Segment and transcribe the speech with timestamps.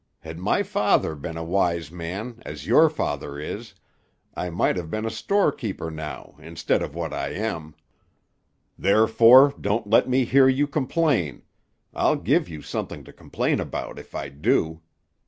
[0.21, 3.75] Had my father been a wise man, as your father is,
[4.33, 7.75] I might have been a storekeeper now instead of what I am;
[8.79, 11.43] therefore don't let me hear you complain
[11.93, 14.81] I'll give you something to complain about if I do.